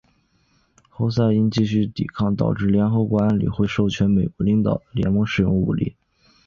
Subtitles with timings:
[0.89, 5.95] 侯赛因继续顽抗导致联合国安理会授权美国领导的联盟使用武力。